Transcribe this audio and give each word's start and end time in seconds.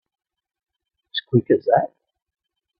As 1.11 1.19
quick 1.29 1.51
as 1.51 1.63
that? 1.65 1.93